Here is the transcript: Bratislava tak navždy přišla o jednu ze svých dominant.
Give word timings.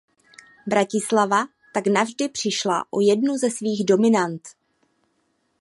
Bratislava 0.67 1.45
tak 1.73 1.87
navždy 1.87 2.29
přišla 2.29 2.85
o 2.91 2.99
jednu 3.01 3.37
ze 3.37 3.49
svých 3.51 3.85
dominant. 3.85 4.47